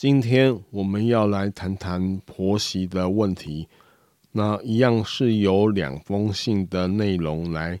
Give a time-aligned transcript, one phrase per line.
[0.00, 3.68] 今天我们要来谈谈婆媳的问题，
[4.32, 7.78] 那一样是由两封信的内容来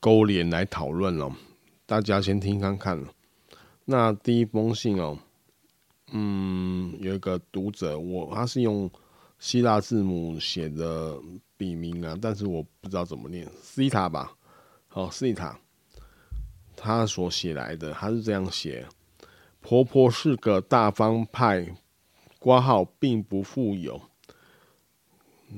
[0.00, 1.30] 勾连来讨论了。
[1.84, 2.98] 大家先听看看。
[3.84, 5.18] 那第一封信哦，
[6.12, 8.90] 嗯，有一个读者，我他是用
[9.38, 11.20] 希腊字母写的
[11.58, 14.32] 笔名啊，但是我不知道怎么念，西塔吧，
[14.88, 15.60] 好，西塔，
[16.74, 18.86] 他所写来的，他是这样写。
[19.62, 21.76] 婆婆是个大方派，
[22.40, 24.02] 挂号并不富有，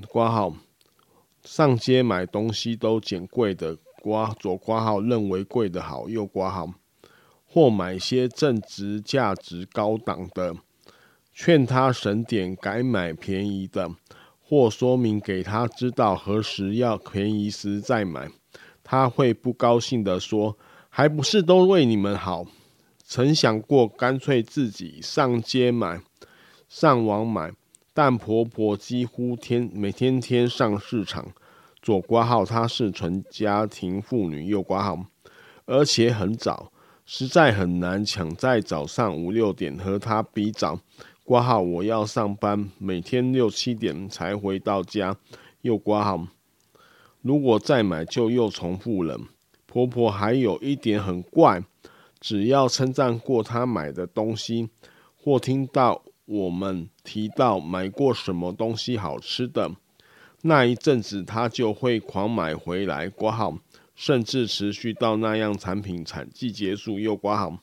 [0.09, 0.55] 挂号
[1.43, 6.75] 上街买东西都捡贵的，括左挂号认为贵的好，右挂号
[7.47, 10.55] 或买些正值价值高档的，
[11.33, 13.91] 劝她省点改买便宜的，
[14.43, 18.31] 或说明给她知道何时要便宜时再买，
[18.85, 20.59] 她会不高兴的说，
[20.91, 22.45] 还不是都为你们好。
[23.07, 26.01] 曾想过干脆自己上街买、
[26.69, 27.53] 上网买，
[27.93, 31.29] 但婆婆几乎天每天天上市场。
[31.83, 35.05] 左挂号她是纯家庭妇女，右挂号
[35.67, 36.73] 而且很早，
[37.05, 40.81] 实在很难抢在早上五六点和她比早。
[41.25, 45.15] 挂号我要上班，每天六七点才回到家。
[45.61, 46.27] 右挂号
[47.21, 49.21] 如果再买就又重复了。
[49.67, 51.63] 婆婆还有一点很怪。
[52.25, 54.71] 只要称赞过他买的东西，
[55.15, 59.71] 或听到我们提到买过什么东西好吃的，
[60.41, 63.59] 那一阵子他就会狂买回来挂号，
[63.95, 67.59] 甚至持续到那样产品产季结束又挂号，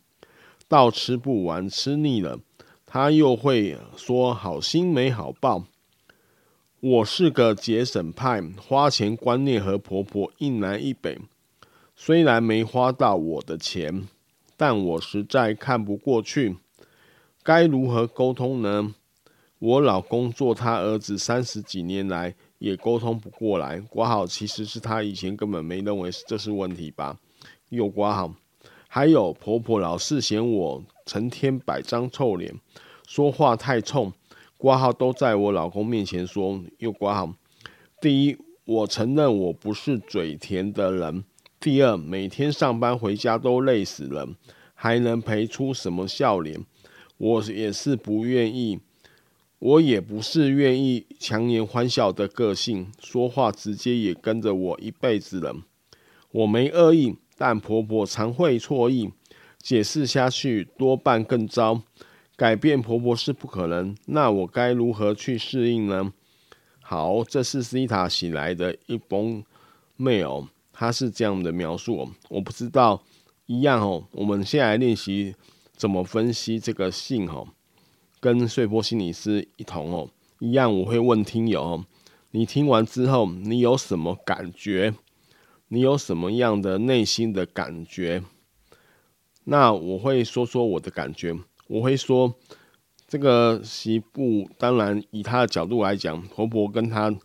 [0.67, 2.37] 到吃不完吃腻了，
[2.85, 5.63] 他又会说好心没好报。
[6.81, 11.17] 我是个节省派，花钱观念和婆婆一南一北，
[11.95, 14.07] 虽然没花到我的钱。
[14.61, 16.55] 但我实在看不过去，
[17.41, 18.93] 该如何沟通呢？
[19.57, 23.79] 我老公做他儿子三十几年来也沟通不过来。
[23.79, 27.17] 挂号其实是他以前根本没认为这是问题吧。
[27.69, 28.35] 又挂号，
[28.87, 32.53] 还有婆婆老是嫌我成天摆张臭脸，
[33.07, 34.13] 说话太冲。
[34.59, 36.61] 挂号都在我老公面前说。
[36.77, 37.33] 又挂号，
[37.99, 41.23] 第一，我承认我不是嘴甜的人。
[41.61, 44.27] 第二，每天上班回家都累死了，
[44.73, 46.65] 还能赔出什么笑脸？
[47.17, 48.79] 我也是不愿意，
[49.59, 55.55] 我也不是愿意强颜欢笑的个性，说话直接也跟着我一辈子了。
[56.31, 59.11] 我没恶意，但婆婆常会错意，
[59.59, 61.83] 解释下去多半更糟。
[62.35, 66.11] 改变婆婆是不可能，那我该如何去适应呢？
[66.79, 69.43] 好，这是西塔写来的一封
[69.99, 70.47] mail。
[70.81, 73.03] 他是这样的描述，我不知道
[73.45, 74.03] 一样哦。
[74.13, 75.35] 我们先来练习
[75.75, 77.49] 怎么分析这个信哦，
[78.19, 80.09] 跟碎波心理师一同哦，
[80.39, 81.85] 一样我会问听友哦，
[82.31, 84.95] 你听完之后你有什么感觉？
[85.67, 88.23] 你有什么样的内心的感觉？
[89.43, 91.37] 那我会说说我的感觉，
[91.67, 92.33] 我会说
[93.07, 97.15] 这个媳妇，当然以她的角度来讲，婆婆跟她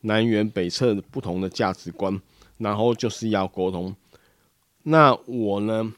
[0.00, 2.18] 南辕北辙不同的价值观。
[2.62, 3.94] 然后就是要沟通。
[4.84, 5.92] 那我呢，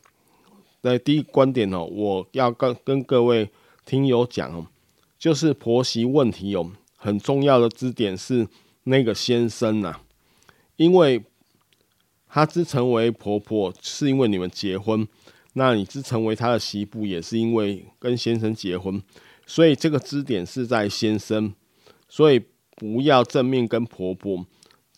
[0.82, 3.50] 的第一观点哦，我要跟跟各位
[3.86, 4.66] 听友讲哦，
[5.18, 8.48] 就是婆媳问题有很重要的支点是
[8.84, 10.00] 那个先生呐，
[10.76, 11.22] 因为
[12.28, 15.06] 他之成为婆婆是因为你们结婚，
[15.54, 19.02] 那你之成为他的媳妇也是因为跟先生结婚，
[19.46, 21.54] 所以这个支点是在先生，
[22.08, 22.42] 所以
[22.76, 24.44] 不要正面跟婆婆。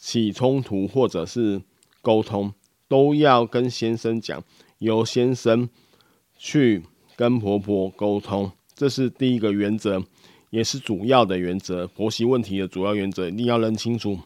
[0.07, 1.61] 起冲突或者是
[2.01, 2.55] 沟通，
[2.87, 4.41] 都要跟先生讲，
[4.79, 5.69] 由先生
[6.39, 6.85] 去
[7.17, 10.05] 跟婆婆沟通，这是第一个原则，
[10.51, 11.89] 也是主要的原则。
[11.89, 14.21] 婆媳问题的主要原则一定要认清楚。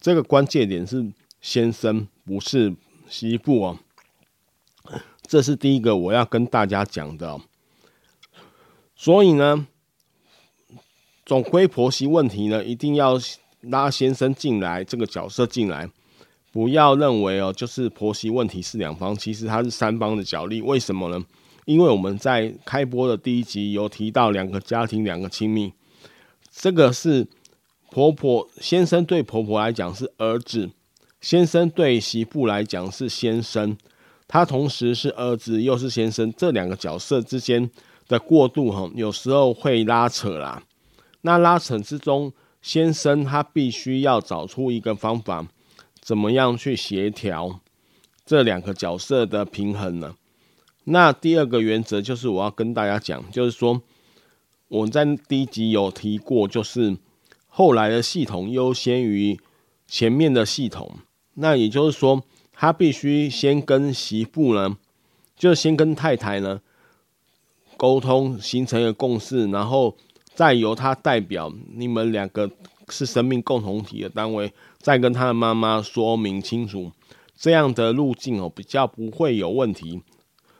[0.00, 1.04] 这个关键点是
[1.40, 2.76] 先生，不是
[3.08, 3.78] 媳妇哦。
[5.26, 7.40] 这是第一个我要跟大家讲的。
[8.94, 9.66] 所以呢，
[11.24, 13.18] 总归婆媳问题呢，一定要
[13.68, 15.88] 拉先生进来这个角色进来，
[16.52, 20.62] 不要认为哦，就是婆媳问题是两方，其实它是三方的角力。
[20.62, 21.24] 为什么呢？
[21.64, 25.72] 因为我们在开播的第一集有提到两个家庭，两个亲密，
[26.50, 27.26] 这个是
[27.90, 30.70] 婆婆先生对婆婆来讲是儿子，
[31.20, 33.76] 先生对媳妇来讲是先生，
[34.28, 37.68] 他同时是儿子又是先生，这两个角色之间
[38.06, 40.62] 的过渡哈，有时候会拉扯啦。
[41.22, 42.32] 那拉扯之中，
[42.66, 45.46] 先生他必须要找出一个方法，
[46.00, 47.60] 怎么样去协调
[48.24, 50.16] 这两个角色的平衡呢？
[50.82, 53.80] 那第二个原则就是我要跟大家讲，就是说
[54.66, 56.96] 我在第一集有提过，就是
[57.46, 59.38] 后来的系统优先于
[59.86, 60.96] 前面的系统。
[61.34, 64.76] 那也就是说，他必须先跟媳妇呢，
[65.36, 66.60] 就先跟太太呢
[67.76, 69.96] 沟通，形成一个共识，然后
[70.36, 72.48] 再由他代表你们两个
[72.90, 76.92] 是生命共同体的单位，再跟他的妈妈说明清楚，
[77.34, 80.02] 这样的路径哦，比较不会有问题。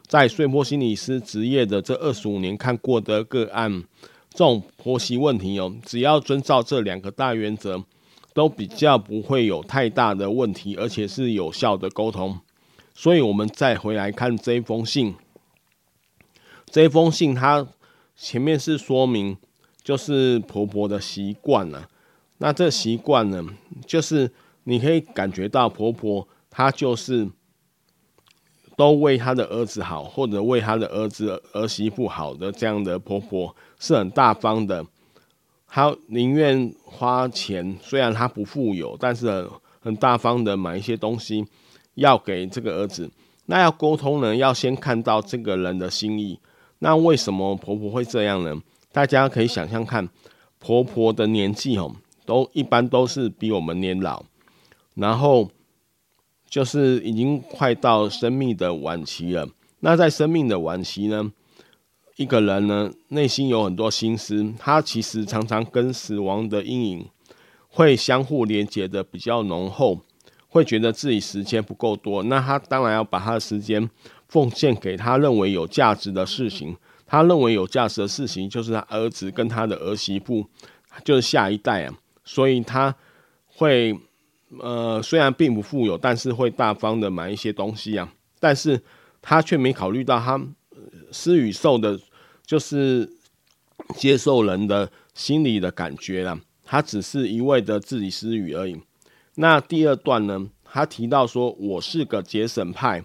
[0.07, 3.85] 在睡波心理师职业的这二十五年看过的个案，
[4.31, 7.85] 这种婆媳问题哦，只要遵照这两个大原则，
[8.33, 12.41] 都比较不会有太大的问题，而且是有效的沟通。
[12.95, 15.15] 所以，我们再回来看这一封信，
[16.71, 17.67] 这一封信它
[18.17, 19.37] 前面是说明，
[19.87, 21.89] 就是婆婆的习惯了。
[22.39, 23.47] 那这习惯呢，
[23.87, 24.29] 就是
[24.65, 27.31] 你可以感觉到婆婆她就是。
[28.79, 34.85] 都为她的儿子好，或者为她的儿子儿媳妇好的这样的婆婆是很大方的，
[35.67, 39.49] 她宁愿花钱，虽然她不富有，但是
[39.81, 41.43] 很大方的买一些东西
[41.95, 43.11] 要给这个儿子。
[43.47, 46.39] 那要沟通呢，要先看到这个人的心意。
[46.81, 48.61] 那为什么婆婆会这样呢？
[48.97, 50.09] 大家可以想象看，
[50.59, 51.95] 婆婆的年纪哦，
[52.25, 54.25] 都一般都是比我们年老，
[54.95, 55.51] 然后。
[56.49, 59.49] 就是已经快到生命的晚期了。
[59.81, 61.33] 那在生命的晚期呢，
[62.15, 67.09] 一个人呢，内心有很多心思，他其实常常跟死亡的阴影
[67.67, 69.99] 会相互连接的比较浓厚，
[70.49, 72.23] 会觉得自己时间不够多。
[72.23, 73.91] 那他当然要把他的时间
[74.29, 76.77] 奉献给他认为有价值的事情。
[77.07, 80.47] 他认为有价值的事情就是他儿子跟他的儿媳妇，
[81.05, 81.95] 就是下一代啊。
[82.25, 82.95] 所以他
[83.47, 83.99] 会。
[84.61, 88.13] 呃，虽然并不富有，但是会大方的买一些东西啊。
[88.39, 88.81] 但是
[89.21, 90.41] 他却没考虑到他
[91.11, 91.99] 施与受的，
[92.47, 93.11] 就是
[93.97, 96.39] 接受人的心理的感觉啦。
[96.65, 98.81] 他只是一味的自己施与而已。
[99.35, 103.05] 那第二段呢，他提到说，我是个节省派，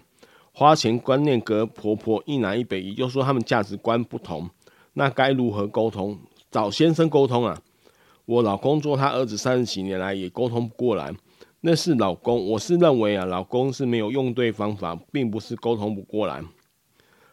[0.54, 4.48] 花钱观念跟婆婆一南一北，也就是说他们价值观不同。
[4.92, 6.18] 那该如何沟通？
[6.50, 7.60] 找先生沟通啊。
[8.26, 11.12] 我老公做他儿子三十几年来也沟通不过来。
[11.62, 16.42] 那是老公，我是认为啊，老公是没有用对方法，并不是沟通不过来。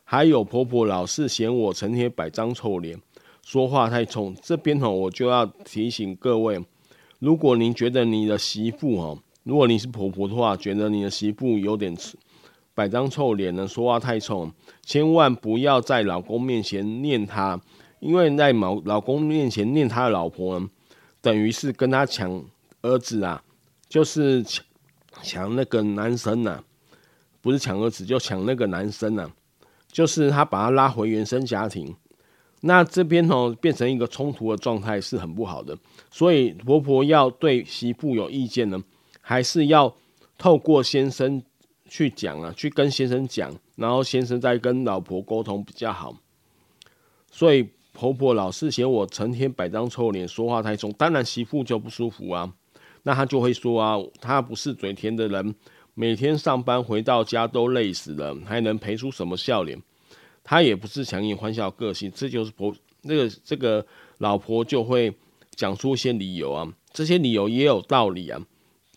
[0.04, 3.00] 还有婆婆老是嫌我成天摆张臭脸，
[3.44, 4.36] 说话太冲。
[4.42, 6.64] 这边吼，我就要提醒各位，
[7.20, 11.96] 如果您觉得你的媳妇哦，如果你是婆婆的话，觉得你的媳妇有点
[12.80, 14.50] 摆张臭脸呢，说话太冲，
[14.86, 17.60] 千万不要在老公面前念他，
[18.00, 20.70] 因为在老老公面前念他的老婆呢，
[21.20, 22.42] 等于是跟他抢
[22.82, 23.44] 儿子啊。
[23.90, 24.64] 就是抢
[25.22, 26.64] 抢那个男生呐、啊，
[27.42, 29.32] 不是抢儿子，就抢那个男生呐、啊。
[29.92, 31.94] 就是他把他拉回原生家庭，
[32.62, 35.78] 那这边哦变成一个冲突的状态是很不好的。
[36.10, 38.82] 所以婆婆要对媳妇有意见呢，
[39.20, 39.94] 还是要
[40.38, 41.44] 透过先生
[41.90, 46.16] 去讲啊，去跟先生讲，然后先生再跟老婆沟通比较好。
[47.32, 52.54] 所以婆婆老是嫌我成天摆张臭脸，说话太重，当然媳妇就不舒服啊。
[53.04, 55.56] 那她就会说啊，她不是嘴甜的人，
[55.94, 59.82] 每天上班回到家都累死了，还能赔出什么笑脸？
[60.44, 63.86] 她也不是强颜欢笑个性，这就是婆那个这个
[64.18, 65.14] 老婆就会
[65.56, 68.42] 讲出一些理由啊，这些理由也有道理啊。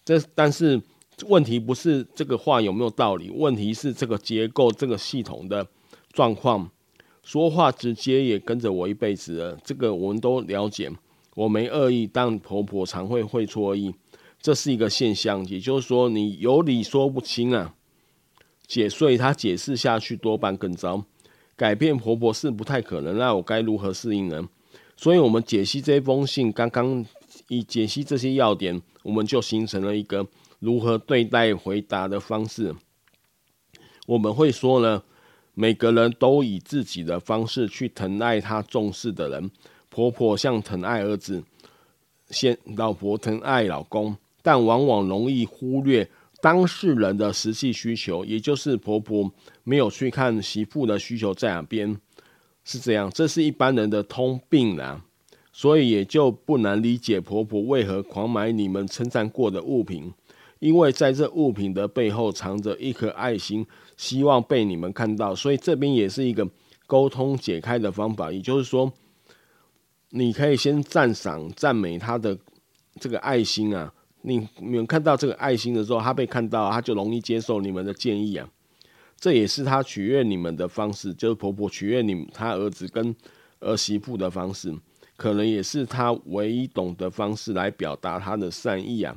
[0.04, 0.80] 这但是
[1.26, 5.66] 问题不是这个话有没有道理，问题是这个结构这个系统的
[6.12, 6.70] 状况。
[7.22, 10.90] 说话直接也跟着我一辈子了，这个我们都了解。
[11.34, 13.94] 我没恶意，但婆婆常会会错意，
[14.40, 15.46] 这是一个现象。
[15.46, 17.74] 也就是说，你有理说不清啊，
[18.66, 21.04] 解碎她解释下去多半更糟。
[21.54, 24.48] 改变婆婆是不太可能，那我该如何适应呢？
[24.96, 27.06] 所以我们解析这封信，刚刚
[27.48, 30.26] 以解析这些要点，我们就形成了一个
[30.62, 32.72] 如何对待回答的方式。
[34.06, 35.02] 我们会说呢，
[35.54, 39.50] 每个人都以自己的方式去疼爱他重视的人。
[39.90, 41.42] 婆婆像疼爱儿子，
[42.30, 46.08] 先老婆疼爱老公，但往往容易忽略
[46.40, 49.32] 当事人的实际需求，也就是婆婆
[49.64, 52.00] 没有去看媳妇的需求在哪边，
[52.62, 55.04] 是这样，这是一般人的通病啦，
[55.52, 60.12] 所以也就不难理解婆婆为何狂买你们称赞过的物品，
[60.62, 63.66] 因为在这物品的背后藏着一颗爱心，
[63.96, 66.48] 希望被你们看到，所以这边也是一个
[66.86, 68.92] 沟通解开的方法，也就是说。
[70.14, 72.38] 你可以先赞赏、赞美他的
[73.00, 73.90] 这个爱心啊。
[74.20, 78.46] 你你们看到这个爱心的时候，他被看到，他就容易接受你们的建议啊。
[79.18, 83.16] 这也是他取悦你们的方式，就是婆婆取悦你他儿子跟
[83.60, 84.76] 儿媳妇的方式，
[85.16, 89.16] 可能也是他唯一懂的方式来表达他的善意啊。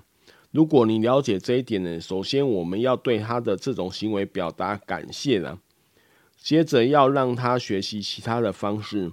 [0.56, 5.60] 如果你了解这一点呢，首先我们要对他的这种行为表达感谢啊，
[6.42, 9.12] 接着要让他学习其他的方式。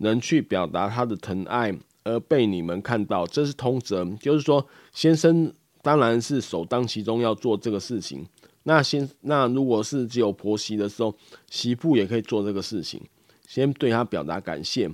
[0.00, 4.04] 能去表达他的疼爱，而被你们看到，这是通则。
[4.20, 8.24] 就是说，先生当然是首当其冲要做这个事情。
[8.62, 11.12] 那先，那如果是只有婆媳的时候，
[11.50, 13.02] 媳妇也可以做这个事情，
[13.48, 14.88] 先对他表达感谢。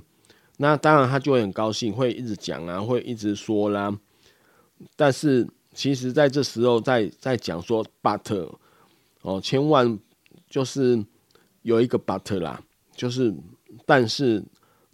[0.57, 3.95] 那当然他就会很高兴，会一直讲啊，会一直说啦。
[4.97, 8.57] 但是其实在这时候在在讲说 but
[9.21, 9.99] 哦，千万
[10.49, 11.05] 就是
[11.63, 12.63] 有一个 but 啦，
[12.95, 13.35] 就是
[13.85, 14.43] 但是。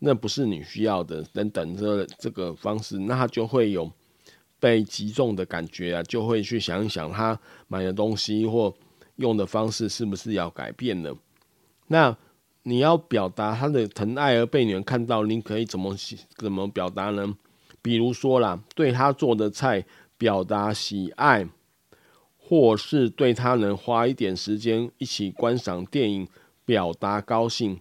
[0.03, 3.93] 那不是你需要的，等等这这个方式，那他就会有
[4.59, 8.75] 被击中的感觉啊，就会去想一想他买的东西或
[9.17, 11.15] 用的方式是不是要改变了。
[11.89, 12.17] 那
[12.63, 15.95] 你要表达他的疼爱而被你们看到，你可以怎么
[16.39, 17.37] 怎么表达呢？
[17.83, 19.85] 比如说啦，对他做的菜
[20.21, 21.49] 表达喜爱，
[22.37, 26.29] 或是对他能花一点时间一起观赏电影
[26.67, 27.81] 表达高兴。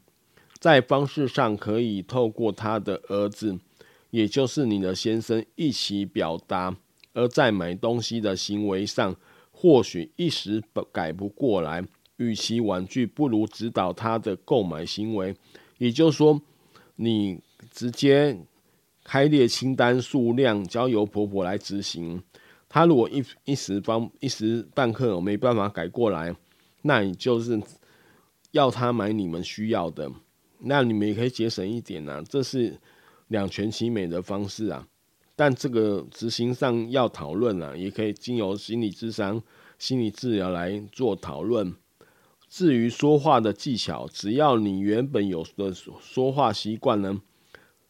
[0.58, 3.60] 在方式上可以透过他的儿子，
[4.12, 6.74] 也就是你的先生一起表达；
[7.14, 9.14] 而在买东西的行为上，
[9.52, 11.84] 或许一时改不过来，
[12.16, 15.36] 与其婉拒，不如指导他的购买行为。
[15.78, 16.42] 也就是说，
[16.96, 18.38] 你直接
[19.10, 22.22] 开列清单数量，交由婆婆来执行。
[22.70, 26.36] 她如果一一时方一时半刻没办法改过来，
[26.84, 27.60] 那你就是
[28.52, 30.12] 要她买你们需要的。
[30.60, 32.80] 那你们也可以节省一点、啊，这是
[33.30, 34.88] 两全其美的方式啊。
[35.36, 39.42] 但这个执行上要讨论啊，也可以经由心理智商、
[39.80, 41.74] 心理治疗来做讨论。
[42.48, 47.20] 至于说话的技巧，只要你原本有的说话习惯呢，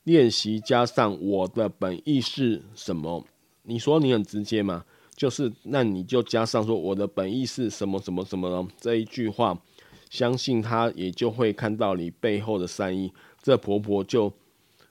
[0.09, 3.23] 练习加上我的本意是什么？
[3.61, 4.83] 你说你很直接嘛，
[5.15, 9.55] 就是那你就加上说我的本意是什么什么什么这一句话。
[10.09, 13.13] 相信他，也就会看到你背后的善意。
[13.43, 14.33] 这婆婆就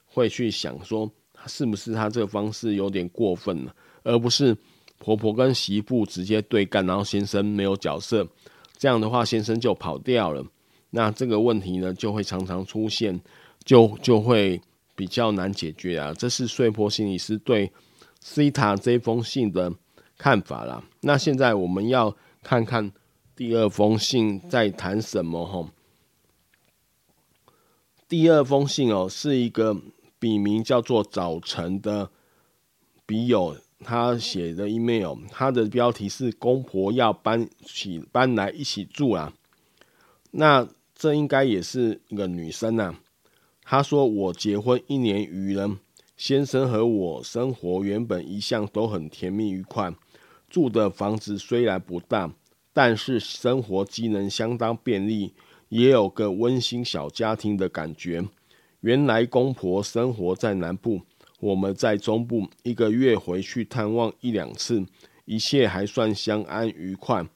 [0.06, 1.10] 会去想说，
[1.48, 4.56] 是不是她这个方式有点过分了，而不是
[4.98, 8.25] 婆婆跟媳妇直接对干，然后先生没有角色。
[8.76, 10.46] 这样的话，先生就跑掉了。
[10.90, 13.20] 那这个问题呢，就会常常出现，
[13.64, 14.60] 就就会
[14.99, 16.12] 比较难解决啊。
[16.12, 17.71] 这是穗波心理师对
[18.21, 19.73] 西塔这封信的
[20.17, 20.83] 看法啦。
[21.02, 22.90] 那现在我们要看看。
[23.38, 25.47] 第二封信在谈什么？
[25.47, 25.69] 吼，
[28.09, 29.81] 第二封信哦，是一个
[30.19, 32.11] 笔名叫做早晨的
[33.07, 39.33] 笔友他写的 email，他的标题是“公婆要搬起搬来一起住啊”。
[40.33, 42.97] 那这应该也是一个女生呐。
[43.70, 45.76] 他说：“我结婚一年余了，
[46.16, 49.92] 先生和我生活原本一向都很甜蜜愉快，
[50.48, 52.32] 住的房子虽然不大。”
[52.72, 55.34] 但是生活机能相当便利，
[55.68, 58.25] 也有个温馨小家庭的感觉。
[58.80, 61.02] 原来公婆生活在南部，
[61.38, 64.82] 我们在中部，一个月回去探望一两次，
[65.26, 67.26] 一切还算相安愉快。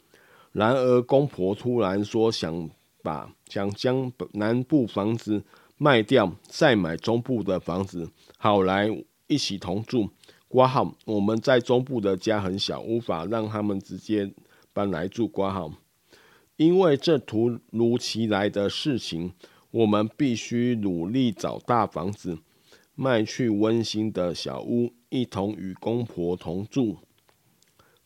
[0.52, 2.70] 然而公婆突然说想
[3.02, 5.42] 把想将南部房子
[5.82, 8.08] 卖掉，再买中部的房子，
[8.38, 8.88] 好来
[9.26, 10.10] 一起同住。
[10.46, 14.32] 括号我们在中部的家很小，无法让他们直接。
[14.74, 15.70] 搬来住挂号，
[16.56, 19.34] 因为这突如其来的事情，
[19.70, 22.38] 我们必须努力找大房子，
[22.94, 26.96] 卖去温馨的小屋，一同与公婆同住。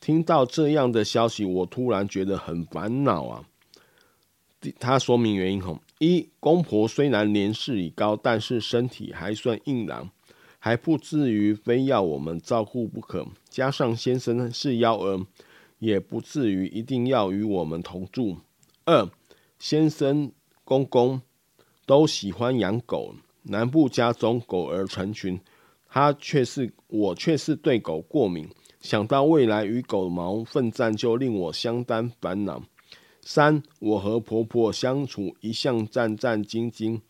[0.00, 3.44] 听到这样的消息，我突然觉得很烦恼啊。
[4.80, 10.10] 他说明原因吼，一公婆虽然年事已高，但是身体还算硬朗，
[10.58, 13.26] 还不至于非要我们照顾不可。
[13.48, 15.26] 加上先生是幺儿，
[15.78, 18.36] 也不至于一定要与我们同住。
[18.84, 19.08] 二
[19.58, 20.30] 先生
[20.64, 21.22] 公公
[21.86, 25.40] 都喜欢养狗，南部家中狗儿成群，
[25.88, 28.46] 他却是我却是对狗过敏，
[28.80, 32.62] 想到未来与狗毛奋战，就令我相当烦恼。
[33.28, 37.00] 三，我和婆婆相处一向战战兢兢。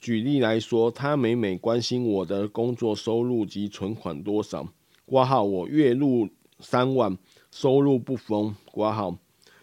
[0.00, 4.66] 举例来说，她每每关心我的工作收入及存款多少。
[5.04, 7.18] 挂号，我月入三万，
[7.50, 8.56] 收入不丰。
[8.72, 9.18] 挂号，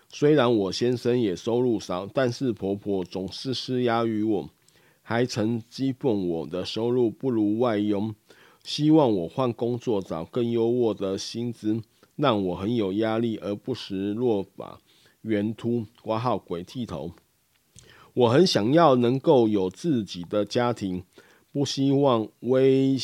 [0.07, 4.47] 虽然我先生也收入少，但是婆婆总是施压于我，
[5.01, 8.13] 还曾讥讽我的收入不如外佣，
[8.63, 11.81] 希望我换工作找更优渥的薪资，
[12.15, 14.79] 让我很有压力而不时落榜。
[15.25, 17.11] 圆秃挂号鬼剃头，
[18.13, 21.03] 我很想要能够有自己的家庭，
[21.51, 22.95] 不希望威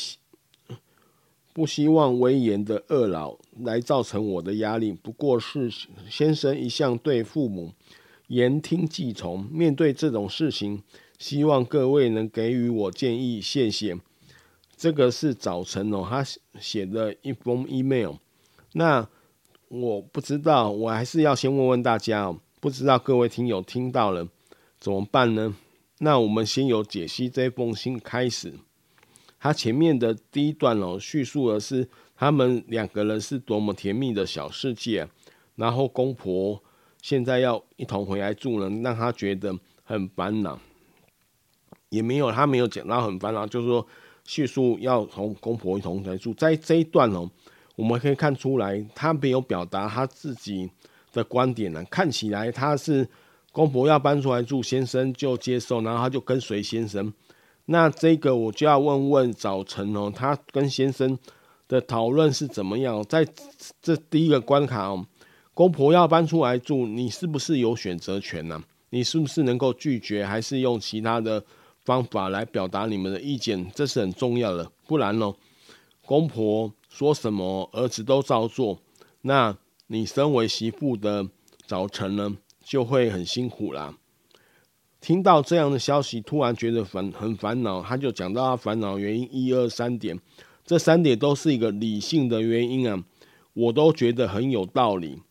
[1.52, 4.94] 不希望威严的二老来造成我的压力。
[4.94, 5.72] 不过是
[6.08, 7.74] 先生一向对父母
[8.28, 10.84] 言听计从，面对这种事情，
[11.18, 13.98] 希望各位能给予我建议，谢谢。
[14.78, 16.24] 这个是早晨哦，他
[16.60, 18.18] 写的一封 email，
[18.74, 19.10] 那。
[19.72, 22.38] 我不知道，我还是要先问问大家哦。
[22.60, 24.28] 不知道各位听友听到了
[24.82, 25.56] 怎么办呢？
[26.00, 28.54] 那我们先由解析这封信开始。
[29.40, 31.88] 他前面的第一段哦，叙述的是
[32.18, 35.08] 他们两个人是多么甜蜜的小世界，
[35.56, 36.62] 然后公婆
[37.02, 40.60] 现在要一同回来住了，让他觉得很烦恼。
[41.88, 43.88] 也没有，他没有讲到很烦恼，就是说
[44.26, 47.32] 叙述要同公婆一同来住，在这一段哦。
[47.76, 50.70] 我们可以看出来，他没有表达他自己
[51.14, 51.84] 的观点呢。
[51.90, 53.08] 看起来他是
[53.52, 57.12] 公婆要搬出来住，先生就接受，然后他就跟随先生。
[57.66, 61.18] 那这个我就要问问早晨哦，他跟先生
[61.68, 63.02] 的讨论是怎么样？
[63.04, 63.26] 在
[63.82, 65.06] 这第一个关卡哦，
[65.54, 68.62] 公婆要搬出来住，你是不是有选择权呢？
[68.90, 71.42] 你是不是能够拒绝，还是用其他的
[71.86, 73.72] 方法来表达你们的意见？
[73.74, 75.34] 这是很重要的，不然呢，
[76.06, 76.72] 公婆。
[76.92, 78.82] 说什么儿子都照做，
[79.22, 81.26] 那你身为媳妇的
[81.66, 83.98] 早晨呢，就会很辛苦啦。
[85.00, 90.20] 听到这样的消息，突然觉得烦很烦恼，他就讲到他烦恼原因一二三点，
[90.66, 93.02] 这三点都是一个理性的原因啊，
[93.54, 95.22] 我都觉得很有道理。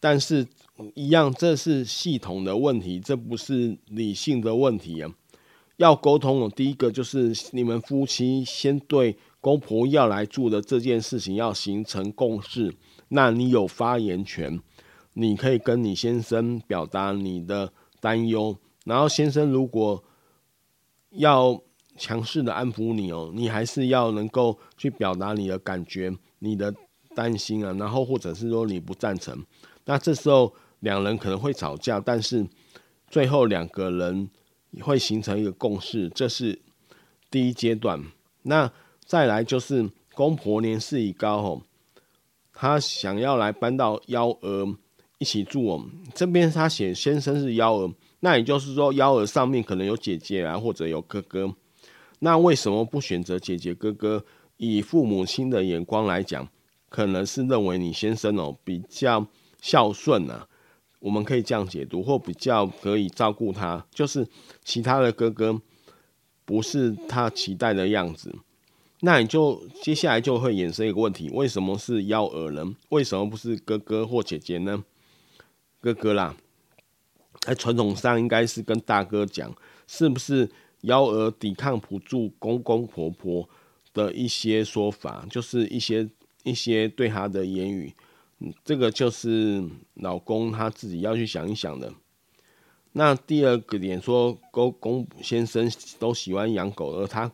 [0.00, 0.46] 但是，
[0.94, 5.12] 一样这是系统的问题，这不是理性的问题啊。
[5.76, 9.18] 要沟通的第一个就是你们夫妻先对。
[9.44, 12.74] 公婆要来住的这件事情要形成共识，
[13.08, 14.58] 那你有发言权，
[15.12, 20.02] 你可以跟你先生表达你的担忧，然后先生如果
[21.10, 21.60] 要
[21.98, 26.74] 强势的安抚你哦，你还是要能够去表达你的感觉、你的
[27.14, 29.44] 担心啊，然后或者是说你不赞成，
[29.84, 32.46] 那这时候两人可能会吵架，但是
[33.10, 34.30] 最后两个人
[34.80, 36.62] 会形成一个共识，这是
[37.30, 38.02] 第一阶段。
[38.44, 38.72] 那
[39.04, 41.62] 再来就是公婆年事已高吼，
[42.52, 44.76] 他想要来搬到幺儿
[45.18, 45.86] 一起住哦。
[46.14, 51.54] 这边他写先生是幺儿，那也就是说幺儿上面可能有姐姐啊，或者有哥哥。
[52.20, 54.24] 那为什么不选择姐姐哥哥？
[54.56, 56.48] 以父母亲的眼光来讲，
[56.88, 59.26] 可能是认为你先生哦比较
[59.60, 60.46] 孝顺啊，
[61.00, 63.84] 我们可以这样解读，或比较可以照顾他。
[63.90, 64.26] 就是
[64.64, 65.60] 其他的哥哥
[66.44, 68.32] 不是他期待的样子。
[69.04, 72.74] 那你就接下来就会衍生一个问题：为什么是幺儿呢？
[72.88, 74.82] 为什么不是哥哥或姐姐呢？
[75.78, 76.34] 哥哥啦，
[77.40, 79.54] 在传统上应该是跟大哥讲，
[79.86, 83.46] 是不是幺儿抵抗不住公公婆婆
[83.92, 86.08] 的一些说法，就是一些
[86.42, 87.92] 一些对他的言语，
[88.64, 89.62] 这个就是
[89.96, 91.92] 老公他自己要去想一想的。
[92.92, 97.30] 那第二个点说，公公先生都喜欢养狗，而他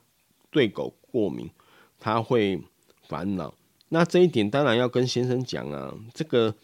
[0.50, 1.48] 对狗过敏。
[2.00, 2.58] 他会
[3.06, 3.54] 烦恼，
[3.90, 5.94] 那这一点当然要跟先生讲啊。
[6.14, 6.54] 这个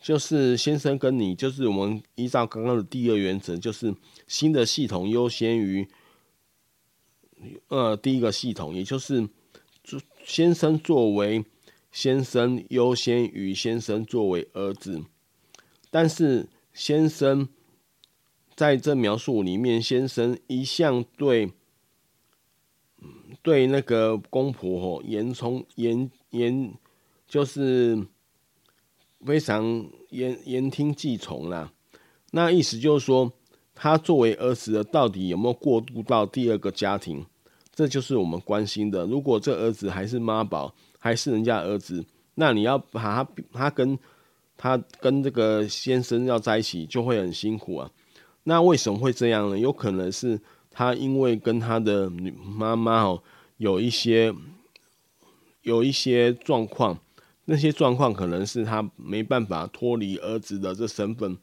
[0.00, 3.94] 就是先生跟你，就是我们依照刚刚的第二原则，就是
[4.28, 5.88] 新的系统优先于
[7.68, 9.26] 呃第一个系统，也就是
[10.24, 11.42] 先生作为
[11.90, 15.02] 先生优先于先生作为儿子。
[15.90, 17.48] 但是先生
[18.54, 21.50] 在这描述里面，先生一向对。
[23.42, 26.72] 对那个公婆吼，言从言言
[27.28, 28.06] 就是
[29.24, 31.72] 非常言言听计从啦。
[32.30, 33.32] 那意思就是说，
[33.74, 37.24] 他作为儿子的到底有没有过渡到第二个家庭？
[37.74, 39.04] 这就是我们关心的。
[39.06, 42.04] 如果这儿子还是妈宝，还是人家儿子，
[42.36, 43.98] 那你要把他他跟
[44.56, 47.90] 他跟这个先生要在一起，就会很辛苦啊。
[48.44, 49.58] 那为什么会这样呢？
[49.58, 50.40] 有可能是
[50.74, 53.22] 他因为跟他的女妈妈哦
[53.56, 54.34] 有一些
[55.62, 56.98] 有一些状况，
[57.46, 61.38] 那些状况可能是他没办法脱离儿子的这身份。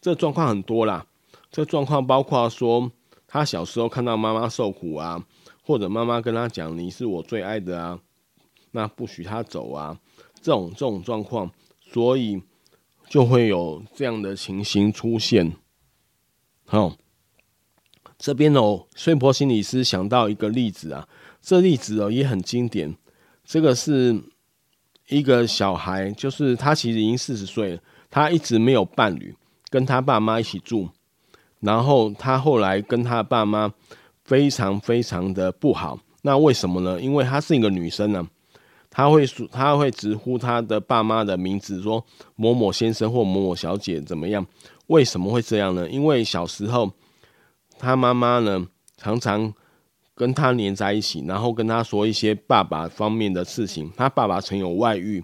[0.00, 1.06] 这状况很多啦，
[1.50, 2.90] 这状况包括说
[3.28, 5.24] 他小时候看到妈妈受苦啊，
[5.62, 8.00] 或者妈妈跟他讲你是我最爱的啊，
[8.72, 10.00] 那不许他走啊，
[10.40, 12.42] 这种这种状况，所以
[13.08, 15.52] 就会有这样的情形出现。
[16.64, 16.96] 好，
[18.22, 21.08] 这边哦，穗波心理师想到一个例子啊，
[21.42, 22.96] 这例子哦也很经典。
[23.44, 24.16] 这个是
[25.08, 29.34] 一个小孩，就是他其实已经四十岁了，他一直没有伴侣，
[29.70, 30.88] 跟他爸妈一起住。
[31.58, 33.74] 然后他后来跟他爸妈
[34.24, 37.00] 非常非常的不好，那为什么呢？
[37.00, 38.24] 因为他是一个女生呢，
[38.88, 42.04] 他会说他会直呼他的爸妈的名字，说
[42.36, 44.46] 某某先生或某某小姐怎么样。
[44.86, 45.90] 为什么会这样呢？
[45.90, 46.88] 因为小时候
[47.82, 48.66] 他妈妈呢
[48.96, 49.52] 常常
[50.14, 53.90] 跟他黏在一起，然后跟他说一些爸爸方面的事情。
[53.96, 55.22] 他爸爸曾有外遇，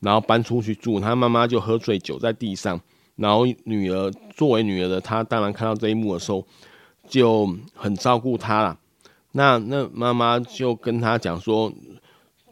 [0.00, 2.80] 然后搬出去住，他妈妈就喝醉酒在地上。
[3.16, 6.46] 然后女儿作为女儿的她，当然看到这一幕的时候
[7.08, 8.78] 就很照顾他了。
[9.32, 11.72] 那那妈妈就跟他讲说，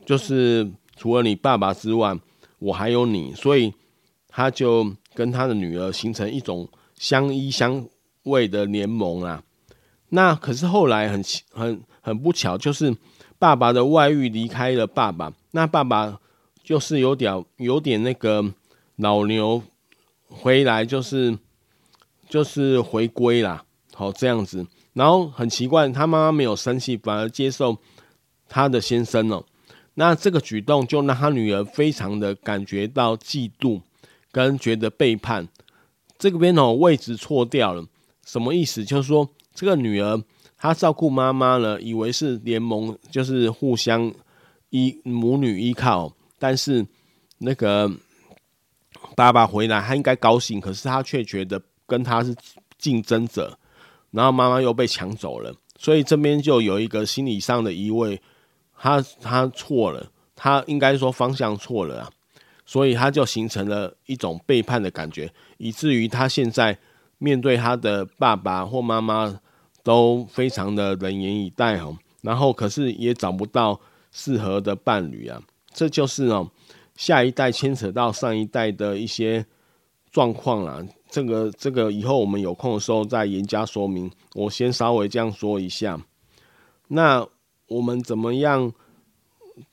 [0.06, 2.18] 就是除了你爸爸之外，
[2.58, 3.74] 我还有你，所以
[4.28, 4.94] 他就。
[5.14, 7.84] 跟他的女儿形成一种相依相
[8.22, 9.42] 偎的联盟啊，
[10.10, 12.96] 那可是后来很很很不巧，就是
[13.38, 16.18] 爸爸的外遇离开了爸爸，那爸爸
[16.62, 18.44] 就是有点有点那个
[18.96, 19.62] 老牛
[20.28, 21.38] 回来，就是
[22.28, 27.76] 就是回归啦，好这样子，然后很奇怪，他妈妈没有生气，反而接受
[28.48, 29.44] 他的先生了，
[29.94, 33.80] 那这个举动就让他女儿非常的感觉到嫉妒。
[34.30, 35.48] 跟觉得背叛，
[36.18, 37.82] 这边哦位置错掉了，
[38.26, 38.84] 什么意思？
[38.84, 39.26] 就是说
[39.58, 40.22] 这个女儿
[40.56, 44.14] 她照顾妈妈呢，以为是联盟，就是互相
[44.70, 46.86] 依母女依靠，但是
[47.38, 47.90] 那个
[49.16, 52.32] 爸爸回来，她应该高兴，可是她却觉得跟他是
[52.78, 53.58] 竞争者，
[54.12, 58.16] 然后妈妈又被抢走了，所以这边就有一个心理上的疑问，
[58.78, 62.10] 他他错了，他应该说方向错了啊。
[62.64, 66.78] 所以他就形成了一种背叛的感觉，以至于他现在
[67.16, 69.40] 面对他的爸爸或妈妈
[69.88, 73.80] 都非常的冷言以待哈，然后可是也找不到
[74.12, 76.46] 适合的伴侣啊，这就是哦
[76.94, 79.46] 下一代牵扯到上一代的一些
[80.10, 80.86] 状况啦。
[81.08, 85.98] 这个这个以后我们有空的时候再严加说明，我先稍微这样说一下。
[86.88, 87.26] 那
[87.68, 88.70] 我们怎么样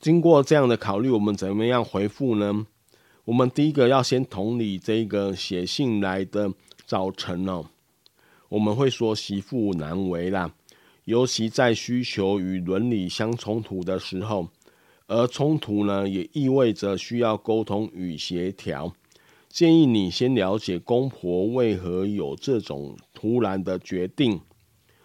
[0.00, 2.66] 经过这样的考虑，我们怎么样回复呢？
[3.26, 6.50] 我们第一个要先同理这个写信来的
[6.86, 7.66] 早晨哦，
[8.48, 10.52] 我们会说媳妇难为啦，
[11.04, 14.48] 尤其在需求与伦理相冲突的时候，
[15.06, 18.92] 而冲突呢也意味着需要沟通与协调。
[19.48, 24.40] 建议你先了解公婆为何有这种突然的决定，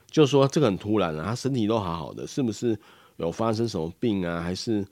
[0.10, 2.78] 就说这个很突然啊，他身体都好好的，是不是
[3.18, 4.42] 有发生什么病啊？
[4.42, 4.86] 还是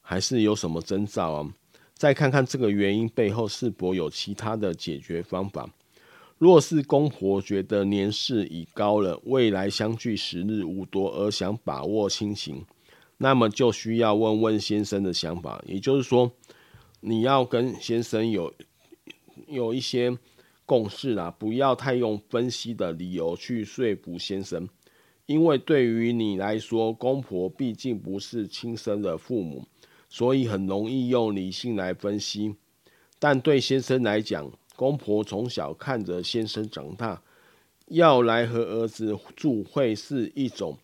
[0.00, 1.54] 还是有什么征兆啊？
[1.94, 5.68] 再看看这个原因背后是否有其他的解决方法。
[6.40, 12.64] 若是公婆觉得年事已高了，未来相聚时日无多，而想把握亲情，
[13.18, 15.62] 那么就需要问问先生的想法。
[15.66, 16.32] 也就是说，
[17.00, 18.54] 你要跟先生有
[19.48, 20.16] 有一些
[20.64, 24.66] 共识啦，不要太用分析的理由去说服先生，
[25.26, 29.66] 因为对于你来说，公婆毕竟不是亲生的父母。
[30.08, 32.56] 所以很容易用理性来分析，
[33.18, 37.22] 但对先生来讲，公婆从小看着先生长大，
[37.88, 40.74] 要来和儿子住会是一种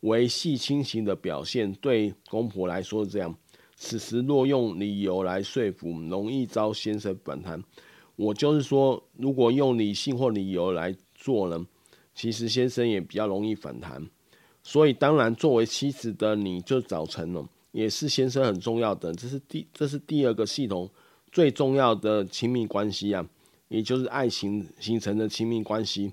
[0.00, 1.72] 维系亲情的表现。
[1.72, 3.34] 对公婆来说是这样，
[3.74, 7.64] 此时若用理由来说服，容易遭先生反弹。
[8.16, 11.66] 我就是说，如果用理性或理由来做呢，
[12.14, 14.06] 其实先生也比较容易反弹。
[14.62, 17.48] 所以当然，作为妻子的你就早晨了。
[17.72, 20.90] 也是先生很重要的，这是第这是第二个系统
[21.32, 23.26] 最重要的亲密关系啊，
[23.68, 26.12] 也就是爱情形成的亲密关系，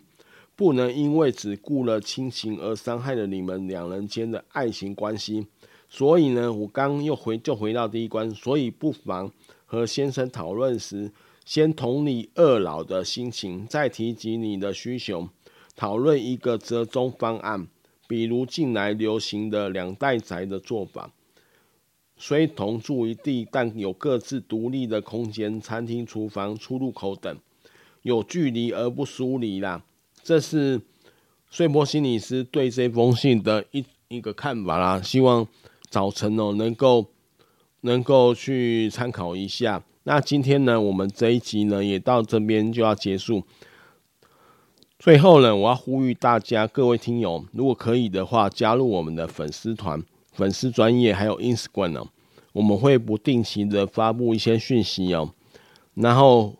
[0.56, 5.48] 不能因为只顾了亲情而伤害了你们两人间的爱情关系。
[5.90, 9.32] 所以呢，我刚又回就回到第一关，所以不妨
[9.66, 11.12] 和先生讨论时，
[11.46, 15.30] 先同理二老的心情，再提及你的需求。
[15.76, 17.68] 讨论一个折中方案，
[18.08, 21.12] 比如近来流行的两代宅的做法，
[22.16, 27.38] 虽同住一地，但有各自独立的空间，餐厅、厨房、出入口等，
[28.04, 29.84] 有距离而不疏离啦。
[30.24, 30.80] 这是
[31.50, 35.48] 睡波心理师对这封信的一一个看法啦，希望
[35.90, 37.08] 早晨哦能够
[37.82, 39.84] 能够去参考一下。
[40.04, 43.44] 那今天呢，我们这一集呢也到这边就要结束。
[45.00, 50.02] 最后呢，我要呼吁大家，各位听友，如果可以的话，加入我们的粉丝团、
[50.34, 52.08] 粉丝专业还有 Instagram 哦，
[52.52, 55.34] 我们会不定期的发布一些讯息哦。
[55.94, 56.56] 然后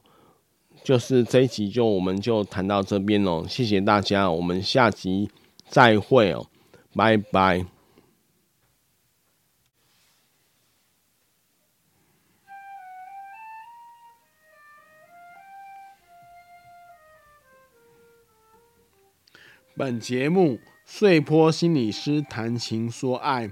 [0.84, 5.30] 就是这一集就我们就谈到这边哦，谢谢大家，我们下集
[5.68, 6.48] 再会哦，
[6.96, 7.66] 拜拜。
[19.76, 23.52] 本节目碎波心理师谈情说爱，